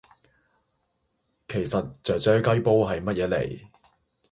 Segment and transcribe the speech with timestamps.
[1.47, 3.67] 其實啫啫雞煲係乜嘢嚟